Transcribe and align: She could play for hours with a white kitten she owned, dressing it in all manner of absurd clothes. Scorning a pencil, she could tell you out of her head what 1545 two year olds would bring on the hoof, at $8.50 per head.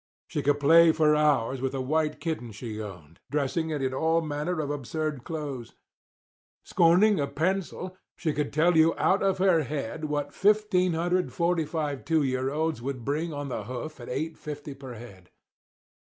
She 0.25 0.41
could 0.41 0.59
play 0.59 0.91
for 0.91 1.15
hours 1.15 1.61
with 1.61 1.75
a 1.75 1.79
white 1.79 2.19
kitten 2.19 2.51
she 2.53 2.81
owned, 2.81 3.19
dressing 3.29 3.69
it 3.69 3.83
in 3.83 3.93
all 3.93 4.19
manner 4.21 4.59
of 4.59 4.71
absurd 4.71 5.23
clothes. 5.23 5.75
Scorning 6.65 7.19
a 7.19 7.27
pencil, 7.27 7.95
she 8.17 8.33
could 8.33 8.51
tell 8.51 8.75
you 8.75 8.95
out 8.97 9.21
of 9.21 9.37
her 9.37 9.61
head 9.61 10.05
what 10.05 10.33
1545 10.33 12.03
two 12.03 12.23
year 12.23 12.49
olds 12.49 12.81
would 12.81 13.05
bring 13.05 13.31
on 13.31 13.49
the 13.49 13.65
hoof, 13.65 13.99
at 13.99 14.07
$8.50 14.07 14.79
per 14.79 14.95
head. 14.95 15.29